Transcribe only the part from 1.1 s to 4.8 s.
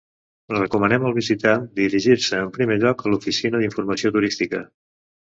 visitant dirigir-se en primer lloc a l'oficina d'informació turística.